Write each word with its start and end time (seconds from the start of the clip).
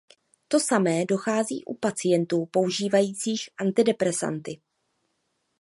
To 0.47 0.59
samé 0.59 1.05
dochází 1.05 1.63
u 1.65 1.73
pacientů 1.73 2.45
používajících 2.45 3.49
antidepresanty. 3.57 4.59